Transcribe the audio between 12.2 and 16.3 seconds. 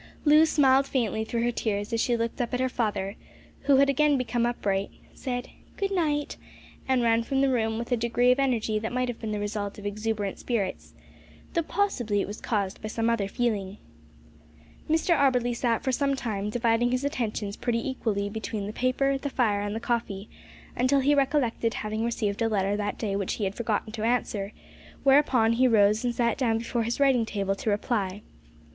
was caused by some other feeling. Mr Auberly sat for some